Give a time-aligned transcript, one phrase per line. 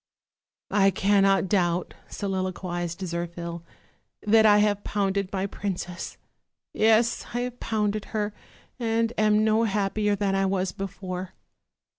[0.71, 3.61] "I cannot doubt," soliloquized Zirphil,
[4.25, 6.17] "that I have pounded my princess;
[6.73, 8.33] yes, I have pounded her,
[8.79, 11.35] and am no happier than I was before.